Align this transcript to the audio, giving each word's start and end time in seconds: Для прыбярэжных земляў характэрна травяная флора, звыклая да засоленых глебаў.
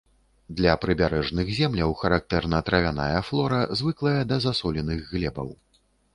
Для 0.59 0.71
прыбярэжных 0.85 1.51
земляў 1.57 1.93
характэрна 1.99 2.63
травяная 2.71 3.21
флора, 3.29 3.61
звыклая 3.83 4.19
да 4.33 4.43
засоленых 4.49 4.99
глебаў. 5.13 5.55